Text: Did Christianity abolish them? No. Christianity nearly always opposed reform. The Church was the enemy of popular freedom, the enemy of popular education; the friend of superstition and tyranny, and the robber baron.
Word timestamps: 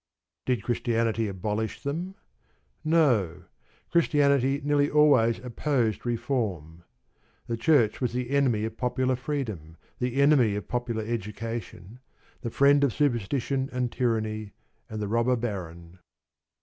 Did 0.47 0.63
Christianity 0.63 1.27
abolish 1.27 1.83
them? 1.83 2.15
No. 2.83 3.43
Christianity 3.91 4.59
nearly 4.63 4.89
always 4.89 5.37
opposed 5.37 6.07
reform. 6.07 6.83
The 7.45 7.55
Church 7.55 8.01
was 8.01 8.11
the 8.11 8.31
enemy 8.31 8.65
of 8.65 8.77
popular 8.77 9.15
freedom, 9.15 9.77
the 9.99 10.19
enemy 10.19 10.55
of 10.55 10.67
popular 10.67 11.03
education; 11.05 11.99
the 12.41 12.49
friend 12.49 12.83
of 12.83 12.93
superstition 12.93 13.69
and 13.71 13.91
tyranny, 13.91 14.53
and 14.89 14.99
the 15.03 15.07
robber 15.07 15.35
baron. 15.35 15.99